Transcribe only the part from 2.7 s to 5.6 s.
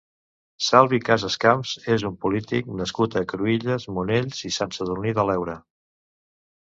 nascut a Cruïlles, Monells i Sant Sadurní de l'Heura.